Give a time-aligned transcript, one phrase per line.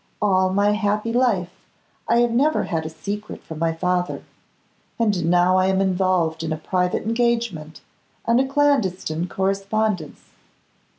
[0.19, 1.51] All my happy life
[2.09, 4.23] I have never had a secret from my father;
[4.97, 7.81] and now I am involved in a private engagement
[8.25, 10.21] and a clandestine correspondence.